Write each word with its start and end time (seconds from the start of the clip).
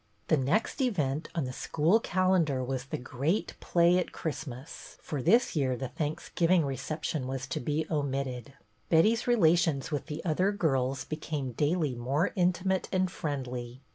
The 0.29 0.37
next 0.37 0.81
event 0.81 1.29
on 1.35 1.43
the 1.45 1.53
school 1.53 1.99
calendar 1.99 2.63
was 2.63 2.85
the 2.85 2.97
great 2.97 3.53
play 3.59 3.99
at 3.99 4.11
Christmas; 4.11 4.97
for 4.99 5.21
this 5.21 5.55
year 5.55 5.77
the 5.77 5.89
Thanksgiving 5.89 6.65
reception 6.65 7.27
was 7.27 7.45
to 7.45 7.59
be 7.59 7.85
omitted. 7.87 8.53
Betty's 8.89 9.27
relations 9.27 9.91
with 9.91 10.07
the 10.07 10.25
other 10.25 10.51
girls 10.51 11.05
be 11.05 11.17
came 11.17 11.51
daily 11.51 11.93
more 11.93 12.31
intimate 12.35 12.89
and 12.91 13.11
friendly. 13.11 13.83